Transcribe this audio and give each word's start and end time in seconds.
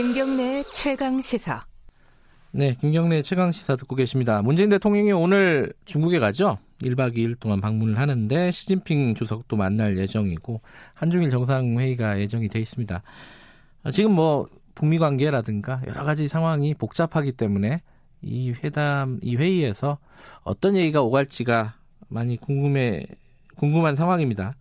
김경래 0.00 0.64
최강 0.72 1.20
시사. 1.20 1.62
네, 2.52 2.72
김경래 2.80 3.20
최강 3.20 3.52
시사 3.52 3.76
듣고 3.76 3.96
계십니다. 3.96 4.40
문재인 4.40 4.70
대통령이 4.70 5.12
오늘 5.12 5.74
중국에 5.84 6.18
가죠. 6.18 6.56
1박 6.80 7.18
2일 7.18 7.38
동안 7.38 7.60
방문을 7.60 7.98
하는데 7.98 8.50
시진핑 8.50 9.14
주석도 9.14 9.58
만날 9.58 9.98
예정이고 9.98 10.62
한중일 10.94 11.28
정상회의가 11.28 12.18
예정이 12.18 12.48
돼 12.48 12.60
있습니다. 12.60 13.02
지금 13.92 14.12
뭐 14.12 14.48
북미 14.74 14.98
관계라든가 14.98 15.82
여러 15.86 16.02
가지 16.02 16.28
상황이 16.28 16.72
복잡하기 16.72 17.32
때문에 17.32 17.82
이 18.22 18.54
회담, 18.64 19.18
이 19.20 19.36
회의에서 19.36 19.98
어떤 20.44 20.76
얘기가 20.76 21.02
오갈지가 21.02 21.74
많이 22.08 22.38
궁금해, 22.38 23.04
궁금한 23.56 23.96
상황입니다. 23.96 24.54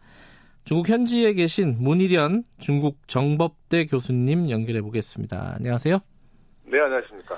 중국 0.69 0.87
현지에 0.87 1.33
계신 1.33 1.77
문희련 1.79 2.43
중국 2.59 2.99
정법대 3.07 3.87
교수님 3.87 4.51
연결해 4.51 4.83
보겠습니다. 4.83 5.55
안녕하세요. 5.55 5.97
네, 6.65 6.79
안녕하십니까. 6.79 7.37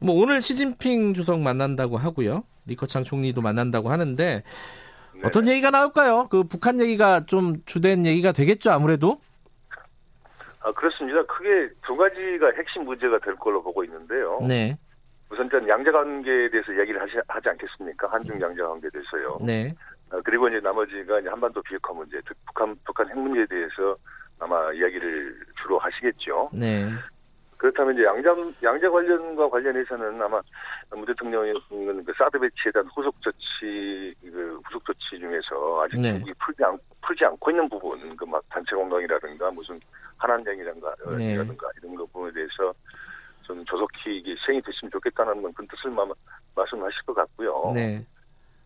뭐 0.00 0.20
오늘 0.20 0.40
시진핑 0.40 1.14
주석 1.14 1.38
만난다고 1.38 1.96
하고요. 1.98 2.42
리커창 2.66 3.04
총리도 3.04 3.42
만난다고 3.42 3.90
하는데 3.90 4.42
네. 5.14 5.20
어떤 5.22 5.46
얘기가 5.46 5.70
나올까요? 5.70 6.26
그 6.32 6.42
북한 6.42 6.80
얘기가 6.80 7.26
좀 7.26 7.62
주된 7.64 8.04
얘기가 8.04 8.32
되겠죠, 8.32 8.72
아무래도? 8.72 9.20
아, 10.58 10.72
그렇습니다. 10.72 11.22
크게 11.26 11.72
두 11.86 11.96
가지가 11.96 12.54
핵심 12.56 12.82
문제가 12.86 13.20
될 13.20 13.36
걸로 13.36 13.62
보고 13.62 13.84
있는데요. 13.84 14.40
네. 14.48 14.76
우선 15.30 15.48
전 15.48 15.68
양자 15.68 15.92
관계에 15.92 16.50
대해서 16.50 16.76
얘기를 16.80 17.00
하시, 17.00 17.12
하지 17.28 17.50
않겠습니까? 17.50 18.08
한중 18.08 18.40
양자 18.40 18.66
관계에 18.66 18.90
대해서요. 18.90 19.38
네. 19.42 19.72
아, 20.10 20.20
그리고 20.24 20.48
이제 20.48 20.60
나머지가 20.60 21.20
이제 21.20 21.28
한반도 21.28 21.62
비핵화 21.62 21.92
문제, 21.92 22.20
북한 22.46 22.76
북한 22.84 23.08
핵 23.08 23.18
문제에 23.18 23.46
대해서 23.46 23.96
아마 24.38 24.72
이야기를 24.72 25.38
주로 25.62 25.78
하시겠죠. 25.78 26.50
네. 26.52 26.88
그렇다면 27.56 27.94
이제 27.94 28.04
양자 28.04 28.34
양자 28.62 28.88
관련과 28.88 29.50
관련해서는 29.50 30.22
아마 30.22 30.40
문 30.90 31.04
대통령은 31.04 31.54
그 32.04 32.12
사드 32.16 32.38
배치에 32.38 32.70
대한 32.72 32.86
후속 32.94 33.20
조치 33.20 34.14
그 34.22 34.60
후속 34.64 34.84
조치 34.84 35.18
중에서 35.18 35.82
아직 35.82 36.00
네. 36.00 36.12
미국이 36.12 36.32
풀지 36.38 36.62
않 36.64 36.78
풀지 37.02 37.24
않고 37.24 37.50
있는 37.50 37.68
부분 37.68 38.16
그 38.16 38.24
막 38.24 38.42
단체 38.48 38.76
공강이라든가 38.76 39.50
무슨 39.50 39.80
한한령이라든가 40.18 40.94
네. 41.16 41.32
이라든가 41.32 41.68
이런 41.82 41.96
거 41.96 42.06
부분에 42.06 42.32
대해서 42.32 42.72
좀 43.42 43.64
조속히 43.64 44.18
이게 44.18 44.36
시행이 44.44 44.62
됐으면 44.62 44.90
좋겠다는 44.92 45.42
건그 45.42 45.66
뜻을 45.66 45.90
마, 45.90 46.06
말씀하실 46.54 47.02
것 47.06 47.14
같고요. 47.14 47.72
네. 47.74 48.06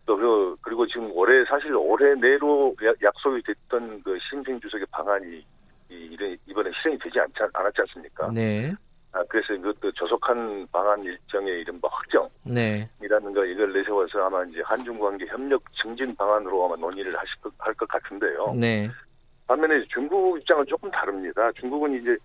또 0.05 0.17
그, 0.17 0.55
그리고 0.61 0.85
지금 0.87 1.11
올해 1.13 1.45
사실 1.45 1.73
올해 1.75 2.13
내로 2.15 2.75
약- 2.83 3.01
약속이 3.01 3.41
됐던 3.43 4.01
그 4.03 4.17
시진핑 4.19 4.59
주석의 4.59 4.85
방안이 4.91 5.45
이, 5.89 6.37
이번에 6.47 6.71
실행이 6.81 6.99
되지 6.99 7.19
않지, 7.19 7.33
않- 7.41 7.49
않았지 7.53 7.81
않습니까? 7.81 8.31
네. 8.31 8.73
아, 9.11 9.23
그래서 9.29 9.53
이것도 9.53 9.91
조속한 9.91 10.67
방안 10.71 11.03
일정의 11.03 11.61
이른바 11.61 11.87
확정이라는 11.91 12.33
네. 12.45 12.89
거 12.99 13.45
이걸 13.45 13.71
내세워서 13.71 14.25
아마 14.25 14.43
이제 14.45 14.61
한중 14.65 14.97
관계 14.99 15.25
협력 15.27 15.61
증진 15.81 16.15
방안으로 16.15 16.65
아마 16.65 16.75
논의를 16.75 17.15
하실 17.17 17.39
것, 17.41 17.53
할 17.59 17.73
것 17.75 17.87
같은데요. 17.87 18.53
네. 18.55 18.89
반면에 19.47 19.83
중국 19.93 20.37
입장은 20.39 20.65
조금 20.65 20.89
다릅니다. 20.89 21.51
중국은 21.59 21.93
이제 22.01 22.17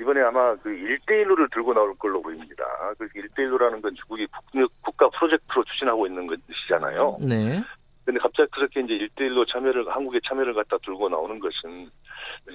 이번에 0.00 0.20
아마 0.22 0.56
그 0.56 0.70
1대1로를 0.70 1.52
들고 1.52 1.72
나올 1.72 1.94
걸로 1.96 2.20
보입니다. 2.20 2.64
그 2.98 3.08
1대1로라는 3.08 3.80
건 3.80 3.94
중국이 3.94 4.26
국력, 4.50 4.70
국가 4.82 5.08
프로젝트로 5.10 5.64
추진하고 5.64 6.06
있는 6.06 6.26
것이잖아요. 6.26 7.18
네. 7.20 7.62
근데 8.04 8.20
갑자기 8.20 8.50
그렇게 8.50 8.80
이제 8.80 8.92
1대1로 8.92 9.50
참여를, 9.50 9.88
한국의 9.88 10.20
참여를 10.28 10.52
갖다 10.54 10.76
들고 10.78 11.08
나오는 11.08 11.38
것은 11.38 11.88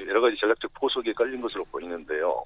여러 0.07 0.21
가지 0.21 0.37
전략적 0.37 0.73
포석에 0.75 1.13
깔린 1.13 1.41
것으로 1.41 1.65
보이는데요. 1.65 2.43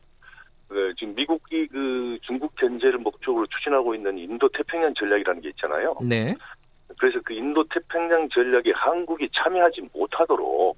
그 0.70 0.94
지금 0.98 1.14
미국이 1.16 1.68
그 1.68 2.18
중국 2.22 2.56
견제를 2.56 3.00
목적으로 3.00 3.46
추진하고 3.48 3.94
있는 3.96 4.18
인도 4.18 4.48
태평양 4.50 4.94
전략이라는 4.94 5.42
게 5.42 5.50
있잖아요. 5.50 5.98
네. 6.02 6.36
그래서 6.98 7.20
그 7.26 7.34
인도 7.34 7.64
태평양 7.66 8.30
전략에 8.30 8.72
한국이 8.74 9.30
참여하지 9.34 9.90
못하도록 9.94 10.78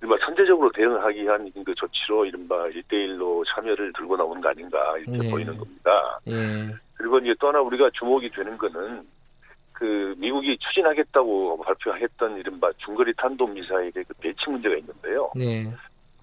이른바 0.00 0.16
선제적으로 0.24 0.70
대응하기 0.72 1.22
위한 1.22 1.50
그 1.64 1.74
조치로 1.74 2.26
이른바 2.26 2.54
1대1로 2.68 3.44
참여를 3.52 3.92
들고 3.94 4.16
나오는 4.16 4.40
거 4.40 4.48
아닌가 4.48 4.96
이렇게 4.98 5.18
네. 5.18 5.30
보이는 5.30 5.56
겁니다. 5.56 6.20
예. 6.28 6.74
그리고 6.94 7.18
이제 7.18 7.34
또 7.40 7.48
하나 7.48 7.60
우리가 7.60 7.90
주목이 7.94 8.30
되는 8.30 8.56
거는 8.56 9.06
그 9.72 10.14
미국이 10.18 10.58
추진하겠다고 10.58 11.62
발표했던 11.62 12.38
이른바 12.38 12.70
중거리 12.78 13.14
탄도 13.16 13.46
미사일의 13.46 13.92
그 13.92 14.14
배치 14.20 14.48
문제가 14.48 14.76
있는데요. 14.76 15.30
네. 15.36 15.72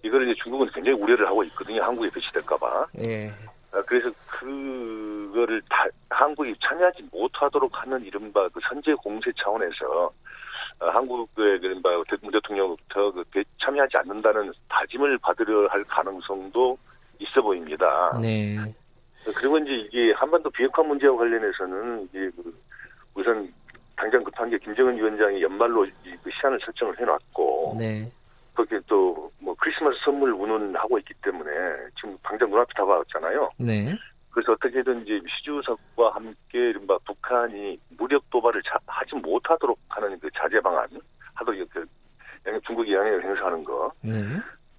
이거를 0.04 0.30
이제 0.30 0.42
중국은 0.44 0.70
굉장히 0.74 1.00
우려를 1.02 1.28
하고 1.28 1.44
있거든요. 1.46 1.84
한국에 1.84 2.10
배치될까봐. 2.10 2.88
예. 3.08 3.32
아, 3.72 3.82
그래서 3.88 4.10
그거를 4.28 5.62
다 5.70 5.86
한국이 6.10 6.56
참여하지 6.64 7.10
못하도록 7.12 7.72
하는 7.82 8.04
이른바 8.06 8.48
그 8.50 8.60
선제 8.70 8.94
공세 8.94 9.32
차원에서 9.42 10.12
어, 10.80 10.90
한국의 10.90 11.60
이른바 11.62 11.92
않는다는 14.26 14.54
다짐을 14.70 15.18
받으려 15.20 15.68
할 15.68 15.84
가능성도 15.84 16.78
있어 17.20 17.42
보입니다. 17.42 18.18
네. 18.22 18.58
그리고 19.38 19.58
이제 19.60 19.72
이게 19.72 20.12
한반도 20.14 20.50
비핵화 20.50 20.84
문제와 20.84 21.16
관련해서는 21.18 22.04
이제 22.10 22.30
그 22.36 22.54
우선 23.16 23.52
당장 23.96 24.24
급한 24.24 24.50
게 24.50 24.58
김정은 24.58 24.98
위원장이 24.98 25.42
연말로 25.42 25.86
이그 25.86 26.30
시한을 26.40 26.60
설정을 26.64 27.00
해놨고 27.00 27.76
네. 27.80 28.12
그렇게 28.54 28.80
또 28.88 29.16
뭐 29.40 29.56
크리스마스 29.60 29.96
선물 30.04 30.32
운운하고 30.34 30.98
있기 31.00 31.14
때문에 31.24 31.52
지금 32.00 32.18
당장 32.24 32.50
눈앞에 32.50 32.72
다가왔잖아요. 32.76 33.52
네. 33.60 33.96
그래서 34.32 34.54
어떻게든 34.54 35.04
이제 35.04 35.20
시주석과 35.38 36.16
함께 36.16 36.58
이른바 36.70 36.98
북한이 37.06 37.80
무력 37.98 38.28
도발을 38.32 38.62
자- 38.64 38.80
하지 38.88 39.16
못하도록 39.16 39.78
하는 39.90 40.20
그 40.20 40.30
자제 40.36 40.60
방안 40.62 40.88
하도록 41.36 41.70
그 41.70 41.86
양- 42.48 42.60
중국이 42.62 42.92
영향을 42.94 43.24
행사하는 43.24 43.64
거 43.64 43.92
네. 44.02 44.12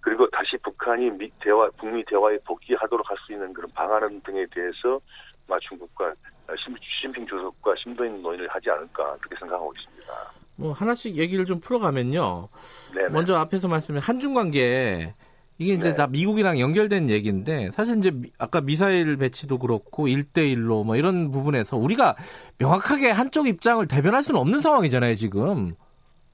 그리고 0.00 0.28
다시 0.30 0.56
북한이 0.58 1.10
미 1.10 1.30
대화 1.40 1.70
북미 1.78 2.04
대화에 2.06 2.38
복귀하도록 2.44 3.08
할 3.08 3.16
수 3.24 3.32
있는 3.32 3.52
그런 3.52 3.70
방안 3.72 4.20
등에 4.22 4.44
대해서 4.50 5.00
아마 5.48 5.58
중국과 5.60 6.12
시- 6.58 6.74
시진핑 6.96 7.24
주석과 7.26 7.74
심도 7.76 8.04
있는 8.04 8.20
논의를 8.20 8.48
하지 8.48 8.68
않을까 8.70 9.16
그렇게 9.18 9.36
생각하고 9.38 9.72
있습니다. 9.78 10.12
뭐 10.56 10.65
하나씩 10.76 11.16
얘기를 11.16 11.44
좀 11.44 11.60
풀어가면요. 11.60 12.48
네. 12.94 13.08
먼저 13.10 13.34
앞에서 13.36 13.68
말씀해 13.68 14.00
한중 14.02 14.34
관계 14.34 15.14
이게 15.58 15.72
이제 15.72 15.88
네. 15.90 15.94
다 15.94 16.06
미국이랑 16.06 16.60
연결된 16.60 17.08
얘기인데 17.08 17.70
사실 17.70 17.96
이제 17.98 18.10
미- 18.10 18.30
아까 18.38 18.60
미사일 18.60 19.16
배치도 19.16 19.58
그렇고 19.58 20.06
1대1로 20.06 20.84
뭐 20.84 20.96
이런 20.96 21.30
부분에서 21.30 21.78
우리가 21.78 22.14
명확하게 22.58 23.10
한쪽 23.10 23.48
입장을 23.48 23.86
대변할 23.88 24.22
수는 24.22 24.38
없는 24.38 24.60
상황이잖아요, 24.60 25.14
지금. 25.14 25.74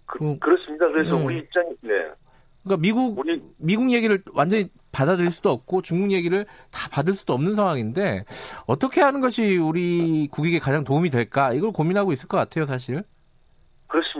그, 0.06 0.24
음. 0.24 0.38
그렇습니다. 0.40 0.88
그래서 0.88 1.16
네. 1.16 1.24
우리 1.24 1.38
입장이 1.38 1.68
네. 1.82 1.90
그러니까 2.64 2.80
미국 2.82 3.18
우리 3.18 3.40
미국 3.58 3.92
얘기를 3.92 4.22
완전히 4.34 4.68
받아들일 4.92 5.30
수도 5.30 5.50
없고 5.50 5.82
중국 5.82 6.10
얘기를 6.12 6.44
다 6.70 6.88
받을 6.90 7.14
수도 7.14 7.32
없는 7.32 7.54
상황인데 7.54 8.24
어떻게 8.66 9.00
하는 9.00 9.20
것이 9.20 9.56
우리 9.56 10.28
국익에 10.30 10.58
가장 10.58 10.84
도움이 10.84 11.10
될까? 11.10 11.52
이걸 11.54 11.72
고민하고 11.72 12.12
있을 12.12 12.28
것 12.28 12.36
같아요, 12.36 12.66
사실. 12.66 13.02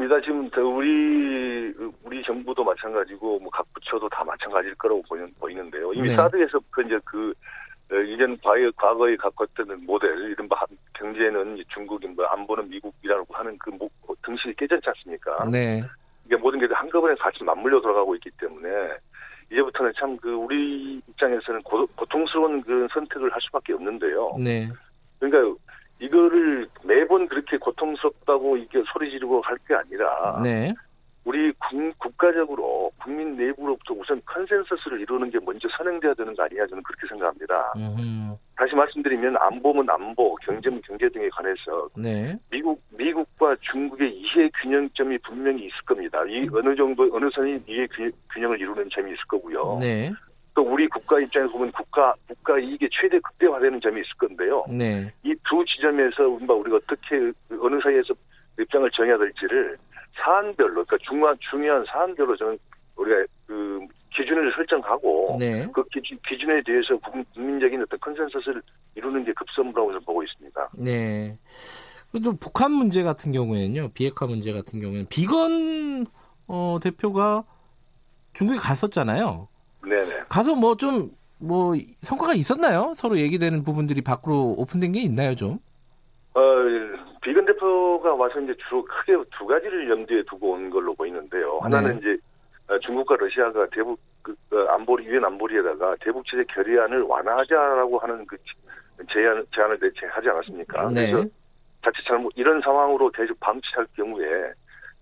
그렇습니다. 0.02 0.20
지금 0.20 0.50
더 0.50 0.62
우리 0.66 1.72
우리 2.02 2.22
정부도 2.24 2.64
마찬가지고 2.64 3.38
뭐 3.40 3.50
각 3.50 3.66
부처도 3.74 4.08
다 4.08 4.24
마찬가지일 4.24 4.74
거라고 4.76 5.02
보이는, 5.02 5.32
보이는데요. 5.38 5.92
이미 5.92 6.08
네. 6.08 6.16
사드에서부터 6.16 6.82
이제 6.82 6.98
그 7.04 7.32
어, 7.92 7.96
이전 7.96 8.38
과거 8.42 8.70
과거에 8.76 9.16
갖고 9.16 9.44
있던 9.44 9.84
모델 9.84 10.10
이른바 10.30 10.56
한- 10.58 10.66
경제는 10.94 11.62
중국이 11.68 12.06
뭐 12.08 12.24
안보는 12.26 12.68
미국이라고 12.70 13.34
하는 13.34 13.56
그 13.58 13.70
모- 13.70 13.90
등식이 14.24 14.54
깨졌지 14.54 14.88
않습니까? 14.88 15.44
네. 15.50 15.82
이게 16.26 16.36
모든 16.36 16.58
게 16.58 16.66
한꺼번에 16.72 17.14
같이 17.16 17.44
맞물려 17.44 17.80
들어가고 17.80 18.14
있기 18.16 18.30
때문에 18.40 18.68
이제부터는 19.50 19.92
참 19.98 20.16
그 20.16 20.32
우리 20.32 21.02
입장에서는 21.08 21.62
고, 21.62 21.86
고통스러운 21.96 22.62
그 22.62 22.88
선택을 22.92 23.30
할 23.32 23.40
수밖에 23.42 23.74
없는데요. 23.74 24.36
네. 24.40 24.68
그러니까 25.18 25.54
이거를 26.06 26.66
매번 26.84 27.28
그렇게 27.28 27.56
고통스럽다고 27.58 28.56
이게 28.56 28.82
소리 28.92 29.10
지르고 29.10 29.40
할 29.42 29.56
게 29.68 29.74
아니라 29.74 30.40
네. 30.42 30.74
우리 31.24 31.52
국, 31.52 31.96
국가적으로 31.98 32.90
국민 33.00 33.36
내부로부터 33.36 33.94
우선 33.94 34.20
consensus를 34.26 35.00
이루는 35.02 35.30
게 35.30 35.38
먼저 35.44 35.68
선행돼야 35.78 36.14
되는 36.14 36.34
거 36.34 36.42
아니냐 36.42 36.66
저는 36.66 36.82
그렇게 36.82 37.06
생각합니다. 37.06 37.72
음. 37.76 38.34
다시 38.56 38.74
말씀드리면 38.74 39.36
안보면 39.36 39.88
안보, 39.88 40.34
경제면 40.42 40.82
경제 40.84 41.08
등에 41.10 41.28
관해서 41.28 41.88
네. 41.96 42.36
미국 42.50 42.82
미국과 42.90 43.54
중국의 43.60 44.10
이해 44.12 44.50
균형점이 44.62 45.18
분명히 45.18 45.66
있을 45.66 45.76
겁니다. 45.86 46.24
이 46.26 46.48
어느 46.52 46.74
정도 46.74 47.08
어느 47.12 47.30
선이 47.32 47.62
이해 47.68 47.86
균- 47.94 48.10
균형을 48.34 48.60
이루는 48.60 48.88
점이 48.92 49.12
있을 49.12 49.22
거고요. 49.28 49.78
네. 49.80 50.12
또 50.54 50.62
우리 50.62 50.86
국가 50.88 51.18
입장에서 51.18 51.52
보면 51.52 51.72
국가 51.72 52.14
국가 52.28 52.58
이익의 52.58 52.88
최대 52.92 53.18
극대화되는 53.20 53.80
점이 53.80 54.00
있을 54.00 54.10
건데요. 54.18 54.64
네. 54.68 55.12
이 55.24 55.34
두 55.48 55.64
지점에서 55.66 56.28
우리가 56.28 56.54
우리가 56.54 56.76
어떻게 56.76 57.32
어느 57.60 57.80
사이에서 57.82 58.14
입장을 58.58 58.90
정해야 58.90 59.18
될지를 59.18 59.76
사안별로 60.14 60.84
그러니까 60.84 60.96
중요한 61.08 61.36
중요한 61.50 61.84
사안별로 61.86 62.36
저는 62.36 62.58
우리가 62.96 63.24
그 63.46 63.80
기준을 64.14 64.52
설정하고 64.54 65.36
네. 65.40 65.66
그 65.72 65.84
기준, 65.92 66.18
기준에 66.26 66.62
대해서 66.64 66.96
국민적인 66.98 67.82
어떤 67.82 67.98
컨센서스를 68.00 68.62
이루는 68.94 69.24
게 69.24 69.32
급선무라고 69.32 69.92
저는 69.92 70.04
보고 70.04 70.22
있습니다. 70.22 70.70
네. 70.74 71.38
또 72.22 72.36
북한 72.36 72.72
문제 72.72 73.02
같은 73.02 73.32
경우에는요, 73.32 73.90
비핵화 73.94 74.26
문제 74.26 74.52
같은 74.52 74.80
경우에는 74.80 75.06
비건 75.08 76.06
어, 76.46 76.78
대표가 76.82 77.44
중국에 78.34 78.58
갔었잖아요. 78.58 79.48
네네. 79.86 80.24
가서 80.28 80.54
뭐좀뭐 80.54 81.74
성과가 82.00 82.34
있었나요? 82.34 82.92
서로 82.94 83.18
얘기되는 83.18 83.62
부분들이 83.64 84.00
밖으로 84.00 84.54
오픈된 84.58 84.92
게 84.92 85.00
있나요, 85.00 85.34
좀? 85.34 85.58
어, 86.34 86.40
비건 87.22 87.44
대표가 87.44 88.14
와서 88.14 88.40
이제 88.40 88.54
주로 88.68 88.84
크게 88.84 89.16
두 89.36 89.46
가지를 89.46 89.90
염두에 89.90 90.22
두고 90.24 90.52
온 90.52 90.70
걸로 90.70 90.94
보이는데요. 90.94 91.58
하나는 91.62 91.92
네. 91.92 91.98
이제 91.98 92.16
어, 92.68 92.78
중국과 92.78 93.16
러시아가 93.16 93.66
대북 93.72 93.98
그, 94.22 94.34
어, 94.52 94.66
안보리 94.74 95.04
유엔 95.06 95.24
안보리에다가 95.24 95.96
대북 96.00 96.24
제재 96.26 96.44
결의안을 96.54 97.02
완화하자라고 97.02 97.98
하는 97.98 98.24
그 98.26 98.36
제안 99.12 99.44
제안을 99.54 99.78
내체하지 99.80 100.28
않았습니까? 100.28 100.90
네. 100.90 101.10
그래서 101.10 101.28
자칫 101.84 102.06
잘못 102.06 102.32
이런 102.36 102.60
상황으로 102.60 103.10
계속 103.10 103.38
방치할 103.40 103.86
경우에 103.96 104.26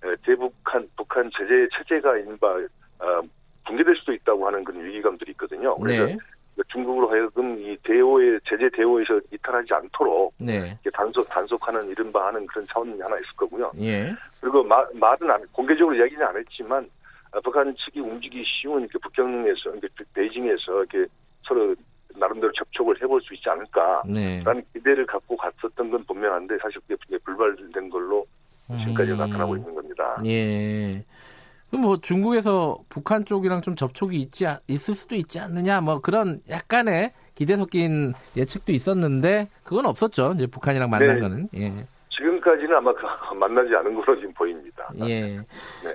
에, 0.03 0.17
대북한 0.25 0.89
북한 0.97 1.31
제재 1.37 1.69
체제가 1.77 2.17
인바 2.19 2.47
어, 2.49 3.21
붕괴될 3.67 3.97
수도 3.97 4.13
있다고 4.13 4.47
하는 4.47 4.65
그런 4.65 4.85
위기감들이 4.85 5.33
있거든요. 5.33 5.77
그래서 5.79 6.07
네. 6.07 6.19
중국으로 6.69 7.11
하여금 7.11 7.59
이 7.59 7.77
대오의 7.83 8.41
제재 8.49 8.69
대오에서 8.71 9.21
이탈하지 9.33 9.73
않도록 9.73 10.35
네. 10.39 10.77
단속 10.93 11.29
단속하는 11.29 11.89
이른바 11.89 12.27
하는 12.27 12.47
그런 12.47 12.67
차원이 12.71 13.01
하나 13.01 13.17
있을 13.17 13.29
거고요. 13.37 13.73
예. 13.81 14.15
그리고 14.41 14.63
마, 14.63 14.85
말은 14.95 15.31
안, 15.31 15.47
공개적으로 15.53 15.97
이야기는 15.97 16.25
안 16.25 16.37
했지만 16.37 16.89
어, 17.33 17.41
북한 17.41 17.75
측이 17.77 18.01
움직이기 18.01 18.45
쉬운 18.45 18.83
이렇게 18.83 18.99
북경에서 18.99 19.71
이렇게 19.71 20.05
베이징에서 20.15 20.85
이렇게 20.85 21.07
서로 21.45 21.75
나름대로 22.17 22.53
접촉을 22.53 23.01
해볼 23.01 23.21
수 23.23 23.35
있지 23.35 23.49
않을까라는 23.49 24.13
네. 24.13 24.43
기대를 24.75 25.07
갖고 25.07 25.37
갔었던 25.37 25.91
건 25.91 26.05
분명한데 26.05 26.59
사실 26.61 26.81
그게 26.83 26.97
그게 26.97 27.19
불발된 27.19 27.89
걸로 27.89 28.27
지금까지 28.79 29.13
음. 29.13 29.17
나타나고 29.19 29.57
있는 29.57 29.75
겁니다. 29.75 30.21
예. 30.27 31.03
뭐 31.79 31.99
중국에서 32.01 32.79
북한 32.89 33.25
쪽이랑 33.25 33.63
좀 33.63 33.77
접촉이 33.77 34.17
있지 34.17 34.47
않- 34.47 34.59
있을 34.69 34.95
수도 34.95 35.15
있지 35.15 35.39
않느냐 35.39 35.81
뭐 35.81 36.01
그런 36.01 36.41
약간의 36.49 37.13
기대 37.35 37.57
섞인 37.57 38.13
예측도 38.37 38.73
있었는데 38.73 39.49
그건 39.63 39.87
없었죠. 39.87 40.33
이제 40.35 40.47
북한이랑 40.47 40.91
만난 40.91 41.15
네. 41.15 41.21
거는. 41.21 41.49
예. 41.55 41.73
지금까지는 42.11 42.77
아마 42.77 42.93
그- 42.93 43.35
만나지 43.35 43.75
않은 43.77 43.95
걸로 43.95 44.19
지금 44.19 44.35
보입니다. 44.35 44.91
예. 45.07 45.21
네. 45.39 45.43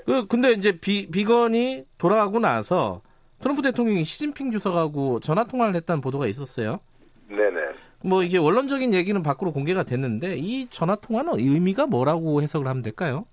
그 0.06 0.26
근데 0.28 0.54
이제 0.54 0.80
비 0.80 1.10
비건이 1.12 1.84
돌아가고 1.98 2.40
나서 2.40 3.02
트럼프 3.40 3.62
대통령이 3.62 4.04
시진핑 4.06 4.52
주석하고 4.52 5.20
전화 5.20 5.44
통화를 5.44 5.76
했다는 5.76 6.02
보도가 6.02 6.26
있었어요. 6.28 6.80
네네. 7.28 7.60
뭐 8.06 8.24
이게 8.24 8.38
원론적인 8.38 8.94
얘기는 8.94 9.22
밖으로 9.22 9.52
공개가 9.52 9.84
됐는데 9.84 10.38
이 10.38 10.68
전화 10.70 10.96
통화는 10.96 11.34
의미가 11.40 11.86
뭐라고 11.88 12.42
해석을 12.42 12.66
하면 12.68 12.82
될까요? 12.82 13.26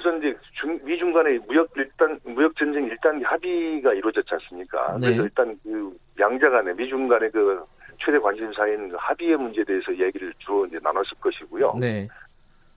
그 0.00 0.08
우선 0.08 0.18
이제 0.18 0.36
중, 0.54 0.78
미중 0.84 1.12
간의 1.12 1.38
무역 1.46 1.70
일단 1.76 2.18
무역 2.24 2.56
전쟁 2.56 2.84
일단 2.86 3.22
합의가 3.22 3.92
이루어졌지 3.92 4.28
않습니까? 4.32 4.98
네. 4.98 5.06
그래서 5.08 5.22
일단 5.22 5.58
그 5.62 5.96
양자 6.18 6.48
간의 6.50 6.74
미중 6.74 7.06
간의 7.06 7.30
그 7.30 7.62
최대 8.02 8.18
관심사인 8.18 8.88
그 8.88 8.96
합의의 8.98 9.36
문제에 9.36 9.64
대해서 9.64 9.92
얘기를 9.96 10.32
주로 10.38 10.66
이제 10.66 10.78
나눴을 10.82 11.04
것이고요. 11.20 11.76
네. 11.78 12.08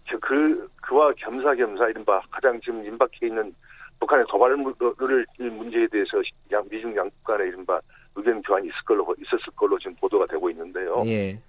저그 0.10 0.70
그와 0.82 1.14
겸사겸사 1.14 1.90
이른바 1.90 2.22
가장 2.30 2.60
지금 2.60 2.86
임박해 2.86 3.28
있는 3.28 3.56
북한의 4.00 4.26
도발을 4.28 4.58
문제에 4.58 5.88
대해서 5.88 6.22
양, 6.52 6.64
미중 6.70 6.96
양국 6.96 7.24
간의 7.24 7.48
이른바 7.48 7.80
의견 8.16 8.42
교환이 8.42 8.68
있을 8.68 8.78
걸로 8.86 9.16
있었을 9.18 9.54
걸로 9.56 9.80
지금 9.80 9.96
보도가 9.96 10.26
되고 10.28 10.50
있는데요. 10.50 11.04
예. 11.08 11.40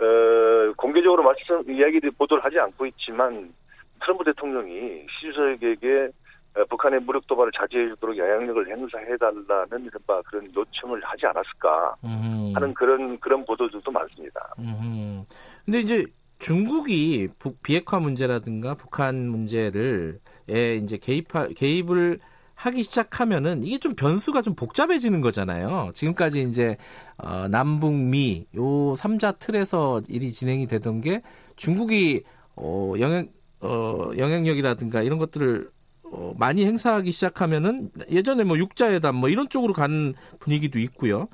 어, 0.00 0.72
공개적으로 0.76 1.22
말씀 1.22 1.70
이야기를 1.70 2.10
보도를 2.12 2.44
하지 2.44 2.58
않고 2.58 2.86
있지만 2.86 3.52
트럼프 4.00 4.24
대통령이 4.24 5.06
시 5.20 5.26
주석에게 5.26 6.10
어, 6.56 6.64
북한의 6.70 7.00
무력 7.00 7.26
도발을 7.26 7.52
자제해 7.52 7.88
주도록 7.88 8.16
영향력을 8.16 8.68
행사해 8.68 9.16
달라는 9.18 9.84
이른바 9.84 10.22
그런 10.22 10.50
요청을 10.54 11.02
하지 11.04 11.26
않았을까 11.26 11.96
음. 12.04 12.52
하는 12.54 12.72
그런 12.72 13.18
그런 13.20 13.44
보도들도 13.44 13.90
많습니다. 13.90 14.54
음. 14.58 15.24
근데 15.64 15.80
이제 15.80 16.06
중국이 16.38 17.28
북 17.38 17.62
비핵화 17.62 17.98
문제라든가 17.98 18.74
북한 18.74 19.28
문제를 19.28 20.18
에 20.48 20.76
이제 20.76 20.96
개입하 20.96 21.48
개입을 21.48 22.20
하기 22.54 22.82
시작하면은 22.84 23.62
이게 23.62 23.78
좀 23.78 23.94
변수가 23.94 24.40
좀 24.42 24.54
복잡해지는 24.54 25.20
거잖아요. 25.20 25.90
지금까지 25.94 26.42
이제 26.42 26.78
어, 27.18 27.48
남북미 27.48 28.46
요 28.56 28.94
삼자 28.96 29.32
틀에서 29.32 30.00
일이 30.08 30.32
진행이 30.32 30.66
되던 30.66 31.02
게 31.02 31.22
중국이 31.56 32.22
어, 32.56 32.94
영향 32.98 33.28
어, 33.60 34.10
영향력이라든가 34.16 35.02
이런 35.02 35.18
것들을 35.18 35.70
어, 36.04 36.34
많이 36.38 36.64
행사하기 36.64 37.10
시작하면은 37.10 37.90
예전에 38.10 38.44
뭐 38.44 38.58
육자회담 38.58 39.16
뭐 39.16 39.28
이런 39.28 39.48
쪽으로 39.48 39.72
가는 39.72 40.14
분위기도 40.38 40.78
있고요. 40.78 41.28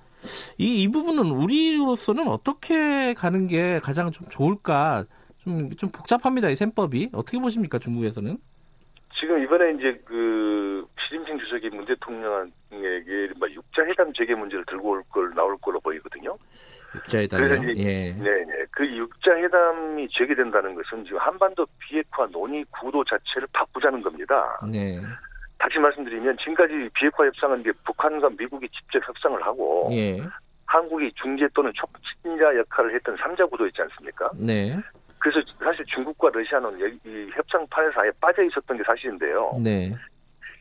이, 0.58 0.82
이 0.82 0.88
부분은 0.88 1.30
우리로서는 1.30 2.28
어떻게 2.28 3.14
가는 3.14 3.46
게 3.46 3.80
가장 3.80 4.10
좀 4.10 4.28
좋을까? 4.28 5.04
좀, 5.38 5.74
좀 5.74 5.90
복잡합니다, 5.90 6.48
이 6.50 6.56
셈법이. 6.56 7.10
어떻게 7.12 7.38
보십니까, 7.38 7.78
중국에서는? 7.78 8.38
지금 9.18 9.42
이번에 9.42 9.72
이제 9.72 10.00
그 10.04 10.86
시진핑 11.00 11.38
주석이 11.38 11.70
문 11.70 11.84
대통령에게 11.84 13.32
뭐 13.38 13.48
육자회담 13.50 14.12
재개 14.14 14.34
문제를 14.34 14.64
들고 14.66 14.90
올 14.90 15.02
걸 15.10 15.30
나올 15.34 15.56
걸로 15.58 15.78
보이거든요. 15.80 16.36
육자회담이요? 16.94 17.48
그래서 17.48 17.64
이제- 17.72 17.82
예. 17.82 18.12
네 18.12 18.44
네. 18.44 18.64
그 18.70 18.86
육자회담이 18.86 20.08
재개된다는 20.12 20.74
것은 20.74 21.04
지금 21.04 21.18
한반도 21.18 21.66
비핵화 21.78 22.26
논의 22.26 22.64
구도 22.70 23.04
자체를 23.04 23.48
바꾸자는 23.52 24.02
겁니다. 24.02 24.58
네. 24.70 25.00
다시 25.58 25.78
말씀드리면 25.78 26.36
지금까지 26.38 26.88
비핵화 26.94 27.24
협상은 27.26 27.60
이제 27.60 27.72
북한과 27.84 28.30
미국이 28.38 28.68
직접 28.70 29.06
협상을 29.06 29.40
하고 29.42 29.88
예. 29.92 30.20
한국이 30.66 31.12
중재 31.14 31.46
또는 31.54 31.70
촉진자 31.74 32.56
역할을 32.56 32.94
했던 32.94 33.16
삼자 33.18 33.44
구도였지 33.46 33.80
않습니까? 33.82 34.30
네. 34.34 34.76
그래서 35.22 35.40
사실 35.62 35.84
중국과 35.86 36.30
러시아는 36.34 36.80
여기 36.80 36.98
이 37.04 37.30
협상판에서 37.32 38.00
아예 38.00 38.10
빠져 38.20 38.42
있었던 38.42 38.76
게 38.76 38.82
사실인데요. 38.82 39.52
네. 39.62 39.94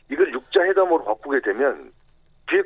이걸 0.08 0.32
육자회담으로 0.32 1.04
바꾸게 1.04 1.42
되면 1.42 1.92
비핵 2.48 2.66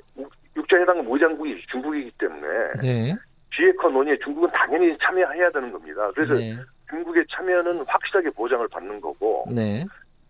육자회담 0.57 1.05
모장국이 1.05 1.63
중국이기 1.71 2.11
때문에 2.17 2.47
네. 2.81 3.15
비핵화 3.49 3.87
논의에 3.87 4.17
중국은 4.21 4.49
당연히 4.51 4.97
참여해야 5.01 5.49
되는 5.51 5.71
겁니다. 5.71 6.11
그래서 6.13 6.33
네. 6.33 6.57
중국의 6.89 7.25
참여는 7.31 7.85
확실하게 7.87 8.29
보장을 8.31 8.67
받는 8.67 8.99
거고 8.99 9.45
네. 9.49 9.85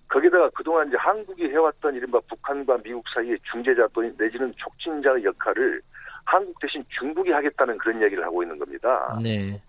거기다가 0.07 0.51
그동안 0.51 0.87
이제 0.87 0.97
한국이 0.97 1.49
해왔던 1.49 1.95
이른바 1.95 2.19
북한과 2.29 2.77
미국 2.83 3.03
사이의 3.11 3.39
중재자 3.51 3.87
또는 3.91 4.13
내지는 4.19 4.53
촉진자 4.55 5.23
역할을 5.23 5.81
한국 6.25 6.59
대신 6.59 6.85
중국이 6.99 7.31
하겠다는 7.31 7.79
그런 7.79 7.99
이야기를 8.01 8.23
하고 8.23 8.43
있는 8.43 8.59
겁니다. 8.59 9.17
네. 9.23 9.59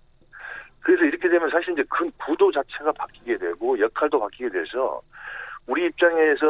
그래서 0.86 1.02
이렇게 1.04 1.28
되면 1.28 1.50
사실 1.50 1.72
이제 1.72 1.82
그 1.88 2.08
구도 2.24 2.52
자체가 2.52 2.92
바뀌게 2.92 3.38
되고 3.38 3.76
역할도 3.76 4.20
바뀌게 4.20 4.50
돼서 4.50 5.02
우리 5.66 5.84
입장에서 5.86 6.46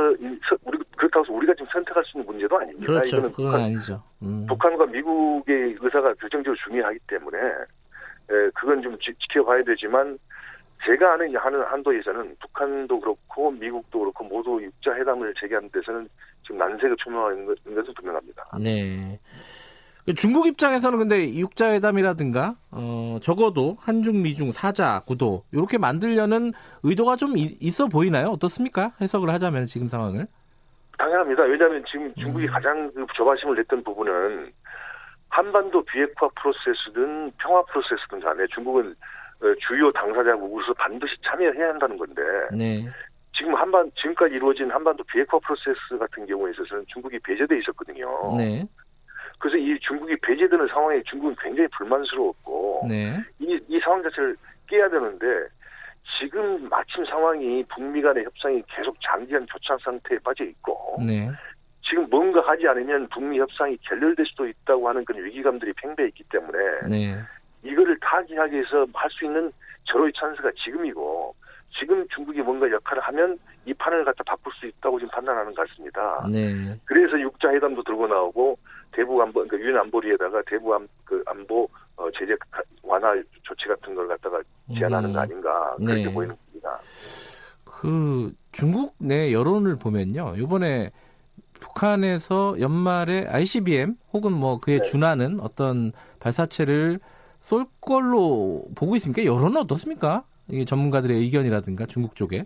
우리 0.63 0.79
그렇다고 0.95 1.25
해서 1.25 1.33
우리가 1.33 1.55
지금 1.55 1.67
선택할 1.73 2.05
수 2.05 2.19
있는 2.19 2.27
문제도 2.31 2.55
아닙니다. 2.59 2.87
그렇죠. 2.87 3.17
이거는 3.17 3.31
그건 3.33 3.45
북한, 3.47 3.61
아니죠. 3.65 4.03
음. 4.21 4.45
북한과 4.47 4.85
미국의 4.89 5.77
의사가 5.81 6.13
결정적으로 6.21 6.55
중요하기 6.69 6.99
때문에 7.07 7.39
에, 7.39 8.51
그건 8.55 8.83
좀 8.83 8.99
지, 8.99 9.11
켜봐야 9.33 9.63
되지만 9.65 10.19
제가 10.85 11.15
아는 11.15 11.35
하는 11.35 11.63
한도에서는 11.63 12.37
북한도 12.39 13.01
그렇고 13.01 13.51
미국도 13.53 14.01
그렇고 14.01 14.23
모두 14.25 14.63
육자 14.63 14.95
회담을 14.97 15.33
재개하는 15.41 15.71
데서는 15.73 16.07
지금 16.43 16.59
난색을 16.59 16.95
표명하는 17.03 17.47
것- 17.47 17.65
것은 17.65 17.95
분명합니다. 17.95 18.45
네. 18.61 19.19
중국 20.15 20.47
입장에서는 20.47 20.99
근데 20.99 21.35
육자회담이라든가 21.35 22.55
어 22.71 23.19
적어도 23.21 23.77
한중 23.81 24.23
미중 24.23 24.53
사자 24.53 25.01
구도 25.05 25.43
이렇게 25.53 25.79
만들려는 25.79 26.53
의도가 26.85 27.17
좀 27.17 27.37
이- 27.37 27.57
있어 27.61 27.89
보이나요? 27.89 28.29
어떻습니까? 28.29 28.93
해석을 29.01 29.31
하자면 29.31 29.67
지금 29.67 29.89
상황을. 29.89 30.27
당연합니다. 30.97 31.43
왜냐하면 31.43 31.85
지금 31.91 32.13
중국이 32.15 32.47
음. 32.47 32.51
가장 32.53 32.91
그 32.95 33.05
조바심을 33.17 33.57
냈던 33.57 33.83
부분은 33.83 34.53
한반도 35.29 35.85
비핵화 35.85 36.29
프로세스든 36.41 37.33
평화 37.39 37.63
프로세스든 37.65 38.21
간에 38.21 38.47
중국은 38.55 38.95
어, 39.43 39.47
주요 39.67 39.91
당사자국으로서 39.93 40.73
반드시 40.75 41.15
참여해야 41.23 41.71
한다는 41.71 41.99
건데 41.99 42.23
네. 42.53 42.89
지금 43.37 43.55
한반 43.55 43.91
지금까지 43.97 44.35
이루어진 44.37 44.71
한반도 44.71 45.03
비핵화 45.05 45.39
프로세스 45.41 45.99
같은 45.99 46.25
경우에 46.27 46.53
있어서는 46.53 46.85
중국이 46.87 47.19
배제돼 47.19 47.59
있었거든요. 47.59 48.35
네. 48.39 48.65
그래서 49.39 49.57
이 49.59 49.79
중국이 49.81 50.17
배제되는 50.23 50.67
상황에 50.69 51.03
중국은 51.03 51.37
굉장히 51.41 51.69
불만스러웠고 51.77 52.87
네. 52.89 53.23
이, 53.39 53.59
이 53.69 53.81
상황 53.81 54.03
자체를 54.03 54.37
깨야 54.67 54.89
되는데 54.89 55.27
지금 56.19 56.69
마침 56.69 57.05
상황이 57.05 57.65
북미 57.65 58.01
간의 58.01 58.25
협상이 58.25 58.63
계속 58.69 58.97
장기간 59.03 59.47
교착 59.47 59.81
상태에 59.83 60.19
빠져 60.25 60.45
있고 60.45 60.97
네. 61.05 61.31
지금 61.83 62.09
뭔가 62.11 62.41
하지 62.41 62.67
않으면 62.67 63.09
북미 63.09 63.39
협상이 63.39 63.77
결렬될 63.83 64.27
수도 64.27 64.47
있다고 64.49 64.89
하는 64.89 65.05
그런 65.05 65.25
위기감들이 65.25 65.73
팽배해 65.75 66.09
있기 66.09 66.25
때문에 66.25 66.59
네. 66.89 67.17
이거를 67.63 67.99
타개하기 68.01 68.55
위해서 68.55 68.87
할 68.95 69.11
수 69.11 69.25
있는 69.25 69.53
절호의 69.85 70.13
찬스가 70.17 70.51
지금이고 70.65 71.35
지금 71.79 72.07
중국이 72.15 72.41
뭔가 72.43 72.71
역할을 72.71 73.03
하면 73.03 73.39
이 73.65 73.75
판을 73.75 74.05
갖다 74.05 74.23
바꿀 74.25 74.53
수 74.55 74.67
있다고 74.67 74.99
지금 74.99 75.11
판단하는 75.11 75.55
것 75.55 75.69
같습니다. 75.69 76.27
네. 76.31 76.79
그래서 76.85 77.19
육자 77.21 77.53
회담도 77.53 77.83
들고 77.83 78.07
나오고 78.07 78.59
대북 78.93 79.21
안보 79.21 79.45
그러니까 79.45 79.59
유엔 79.59 79.77
안보리에다가 79.79 80.43
대북 80.47 80.75
안, 80.75 80.89
그 81.05 81.23
안보 81.27 81.69
어, 81.97 82.09
제재 82.19 82.35
완화 82.83 83.15
조치 83.43 83.67
같은 83.67 83.95
걸 83.95 84.09
갖다가 84.09 84.41
제안하는 84.75 85.13
거 85.13 85.21
아닌가 85.21 85.77
그렇게 85.79 86.05
네. 86.05 86.13
보이는 86.13 86.37
겁니다. 86.37 86.79
그 87.65 88.33
중국 88.53 88.95
내 88.99 89.33
여론을 89.33 89.77
보면요. 89.77 90.35
이번에 90.37 90.91
북한에서 91.61 92.57
연말에 92.61 93.27
ICBM 93.29 93.97
혹은 94.13 94.33
뭐 94.33 94.61
그에 94.61 94.79
네. 94.79 94.83
준하는 94.83 95.41
어떤 95.41 95.93
발사체를 96.21 97.01
쏠 97.41 97.67
걸로 97.81 98.65
보고 98.75 98.97
있습니까? 98.97 99.25
여론은 99.25 99.59
어떻습니까? 99.63 100.25
이게 100.49 100.65
전문가들의 100.65 101.17
의견이라든가 101.17 101.87
중국 101.87 102.15
쪽에. 102.15 102.45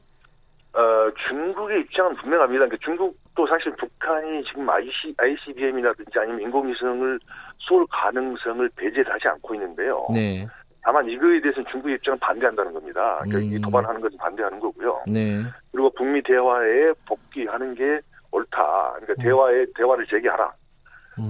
어, 0.72 1.10
중국의 1.28 1.80
입장은 1.80 2.16
분명합니다. 2.16 2.66
그러니까 2.66 2.76
중국도 2.84 3.46
사실 3.46 3.72
북한이 3.76 4.44
지금 4.44 4.68
IC, 4.68 5.14
ICBM이라든지 5.16 6.18
아니면 6.18 6.40
인공위성을 6.42 7.18
쏠 7.58 7.86
가능성을 7.90 8.68
배제를 8.76 9.12
하지 9.12 9.28
않고 9.28 9.54
있는데요. 9.54 10.06
네. 10.12 10.46
다만 10.82 11.08
이거에 11.08 11.40
대해서는 11.40 11.70
중국의 11.70 11.96
입장은 11.96 12.18
반대한다는 12.20 12.72
겁니다. 12.72 13.18
그러니까 13.22 13.38
음. 13.38 13.52
이 13.52 13.60
도발하는 13.60 14.00
것은 14.00 14.16
반대하는 14.16 14.60
거고요. 14.60 15.02
네. 15.06 15.42
그리고 15.72 15.90
북미 15.90 16.22
대화에 16.22 16.92
복귀하는 17.06 17.74
게 17.74 18.00
옳다. 18.30 18.92
그러니까 18.94 19.14
음. 19.18 19.22
대화에 19.22 19.66
대화를 19.74 20.06
재개하라. 20.06 20.52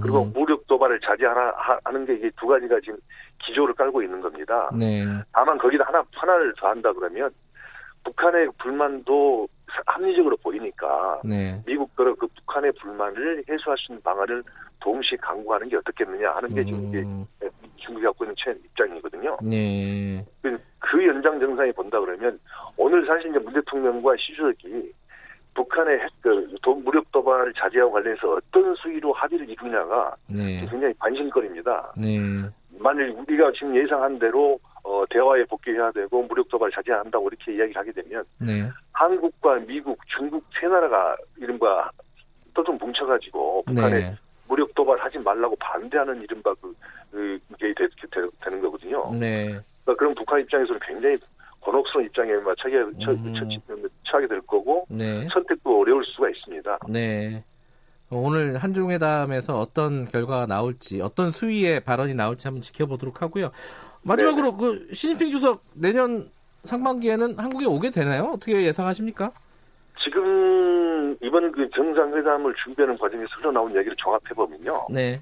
그리고 0.01 0.23
음. 0.23 0.31
무력 0.33 0.65
도발을 0.67 0.99
자제하라 1.01 1.53
하- 1.57 1.79
하는 1.83 2.05
게 2.05 2.13
이게 2.13 2.29
두 2.39 2.47
가지가 2.47 2.79
지금 2.81 2.97
기조를 3.43 3.73
깔고 3.73 4.01
있는 4.03 4.21
겁니다. 4.21 4.69
네. 4.77 5.03
다만 5.33 5.57
거기다 5.57 5.85
하나 5.87 6.03
하나를 6.13 6.53
더한다 6.57 6.93
그러면 6.93 7.31
북한의 8.03 8.49
불만도 8.59 9.47
합리적으로 9.85 10.35
보이니까 10.37 11.21
네. 11.23 11.61
미국도 11.65 12.15
그 12.15 12.27
북한의 12.27 12.71
불만을 12.73 13.43
해소할 13.49 13.77
수 13.77 13.91
있는 13.91 14.01
방안을 14.03 14.43
동시에 14.79 15.17
강구하는 15.21 15.69
게 15.69 15.77
어떻겠느냐 15.77 16.31
하는 16.31 16.49
게 16.53 16.63
지금 16.63 16.79
음. 16.93 17.25
중국이 17.77 18.05
갖고 18.05 18.25
있는 18.25 18.35
최 18.37 18.51
입장이거든요. 18.51 19.37
네. 19.43 20.25
그- 20.41 20.59
그 20.79 21.07
연장 21.07 21.39
정상이 21.39 21.71
본다 21.73 21.99
그러면 21.99 22.39
오늘 22.77 23.05
사실 23.05 23.29
이제 23.29 23.39
문 23.39 23.53
대통령과 23.53 24.15
시 24.17 24.33
주석이 24.35 24.91
북한의 25.53 25.99
핵, 25.99 26.09
그, 26.21 26.55
도- 26.61 26.75
무력 26.75 27.11
도발을 27.11 27.53
자제하고 27.53 27.91
관련해서 27.91 28.35
어떤 28.35 28.73
수위로 28.75 29.11
합의를 29.13 29.49
이루냐가 29.49 30.15
네. 30.27 30.65
굉장히 30.69 30.93
관심거리입니다. 30.97 31.93
네. 31.97 32.17
만일 32.79 33.09
우리가 33.09 33.51
지금 33.51 33.75
예상한 33.75 34.17
대로 34.17 34.59
어, 34.83 35.03
대화에 35.09 35.43
복귀해야 35.45 35.91
되고 35.91 36.23
무력 36.23 36.49
도발 36.49 36.71
자제해야 36.71 37.01
한다고 37.01 37.27
이렇게 37.27 37.53
이야기를 37.53 37.75
하게 37.79 37.91
되면 37.91 38.23
네. 38.39 38.67
한국과 38.93 39.59
미국, 39.67 39.99
중국 40.07 40.43
세 40.59 40.67
나라가 40.67 41.15
이른바 41.37 41.91
또좀 42.53 42.77
뭉쳐가지고 42.77 43.63
북한에 43.67 43.99
네. 43.99 44.15
무력 44.47 44.73
도발하지 44.73 45.19
말라고 45.19 45.55
반대하는 45.57 46.21
이른바 46.23 46.53
그, 46.61 46.73
그 47.11 47.39
이게 47.55 47.73
되, 47.73 48.49
는 48.49 48.61
거거든요. 48.61 49.13
네. 49.13 49.45
그러니까 49.83 49.95
그럼 49.97 50.15
북한 50.15 50.41
입장에서는 50.41 50.79
굉장히 50.85 51.17
곤혹스러운 51.61 52.05
입장에 52.07 52.33
막 52.33 52.55
처하게, 52.57 52.77
처, 53.03 53.11
음. 53.11 53.33
처, 53.33 53.75
처하게 54.11 54.27
될 54.27 54.41
거고 54.41 54.85
네. 54.89 55.27
선택도 55.31 55.81
어려울 55.81 56.03
수가 56.05 56.29
있습니다. 56.29 56.79
네. 56.89 57.43
오늘 58.09 58.57
한중회담에서 58.57 59.57
어떤 59.57 60.05
결과가 60.05 60.45
나올지, 60.45 60.99
어떤 61.01 61.31
수위의 61.31 61.79
발언이 61.81 62.13
나올지 62.13 62.45
한번 62.47 62.61
지켜보도록 62.61 63.21
하고요. 63.21 63.51
마지막으로 64.03 64.57
그 64.57 64.87
시진핑 64.91 65.29
주석 65.31 65.63
내년 65.73 66.29
상반기에는 66.65 67.39
한국에 67.39 67.65
오게 67.65 67.91
되나요? 67.91 68.31
어떻게 68.33 68.63
예상하십니까? 68.63 69.31
지금 70.03 71.15
이번 71.21 71.51
그 71.51 71.69
정상회담을 71.73 72.53
준비하는 72.63 72.97
과정에서 72.97 73.29
흘러나온 73.37 73.73
얘기를 73.75 73.95
종합해 73.97 74.33
보면요. 74.35 74.87
네. 74.89 75.21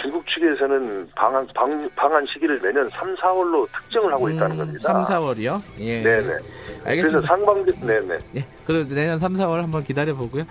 중국 0.00 0.24
측에서는 0.26 1.10
방한 1.14 1.46
방, 1.54 1.88
방한 1.94 2.26
시기를 2.32 2.60
내년 2.62 2.88
3, 2.88 3.14
4월로 3.16 3.66
특정을 3.72 4.12
하고 4.12 4.30
있다는 4.30 4.56
겁니다. 4.56 4.92
3, 4.92 5.02
4월이요? 5.04 5.60
예. 5.80 6.02
네네. 6.02 6.26
그래서 6.26 6.44
알겠습니다. 6.84 7.28
상반기 7.28 7.72
네네. 7.80 8.18
예. 8.36 8.46
그럼 8.66 8.88
내년 8.88 9.18
3, 9.18 9.34
4월 9.34 9.60
한번 9.60 9.84
기다려 9.84 10.14
보고요. 10.14 10.44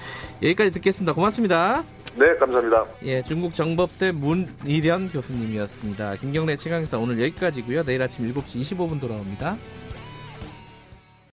여기까지 0.44 0.72
듣겠습니다. 0.72 1.14
고맙습니다. 1.14 1.84
네 2.16 2.36
감사합니다. 2.36 2.86
예, 3.04 3.22
중국 3.22 3.54
정법대 3.54 4.12
문일현 4.12 5.10
교수님이었습니다. 5.12 6.16
김경래 6.16 6.56
최강사 6.56 6.98
오늘 6.98 7.22
여기까지고요. 7.22 7.84
내일 7.84 8.02
아침 8.02 8.32
7시 8.34 8.62
25분 8.62 9.00
돌아옵니다. 9.00 9.56